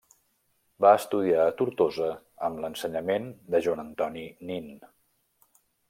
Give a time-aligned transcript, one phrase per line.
[0.85, 2.09] Va estudiar a Tortosa
[2.49, 4.73] amb l'ensenyament de Joan Antoni Nin.